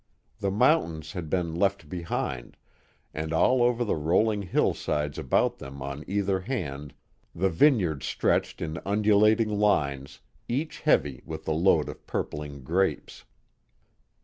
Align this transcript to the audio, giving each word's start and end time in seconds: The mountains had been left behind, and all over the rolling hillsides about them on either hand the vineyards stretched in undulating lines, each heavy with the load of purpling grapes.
The 0.39 0.49
mountains 0.49 1.11
had 1.11 1.29
been 1.29 1.53
left 1.53 1.87
behind, 1.87 2.57
and 3.13 3.31
all 3.31 3.61
over 3.61 3.85
the 3.85 3.95
rolling 3.95 4.41
hillsides 4.41 5.19
about 5.19 5.59
them 5.59 5.79
on 5.83 6.03
either 6.07 6.39
hand 6.39 6.95
the 7.35 7.49
vineyards 7.51 8.07
stretched 8.07 8.63
in 8.63 8.79
undulating 8.83 9.59
lines, 9.59 10.19
each 10.49 10.79
heavy 10.79 11.21
with 11.23 11.45
the 11.45 11.53
load 11.53 11.87
of 11.87 12.07
purpling 12.07 12.63
grapes. 12.63 13.25